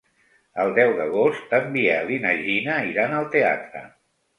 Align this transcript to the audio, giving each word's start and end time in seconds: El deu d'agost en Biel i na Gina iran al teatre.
El 0.63 0.73
deu 0.79 0.93
d'agost 1.01 1.55
en 1.59 1.71
Biel 1.77 2.13
i 2.19 2.21
na 2.27 2.35
Gina 2.43 2.83
iran 2.97 3.19
al 3.23 3.33
teatre. 3.41 3.89